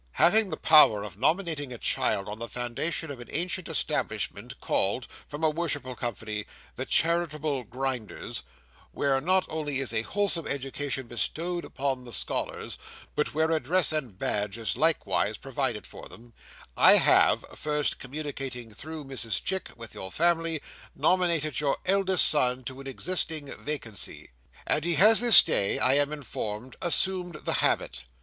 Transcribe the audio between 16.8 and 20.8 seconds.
have (first communicating, through Mrs Chick, with your family)